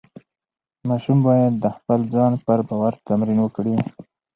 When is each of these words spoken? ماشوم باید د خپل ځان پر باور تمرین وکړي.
ماشوم 0.89 1.19
باید 1.27 1.53
د 1.57 1.65
خپل 1.75 1.99
ځان 2.13 2.31
پر 2.45 2.59
باور 2.67 2.93
تمرین 3.07 3.39
وکړي. 3.41 3.75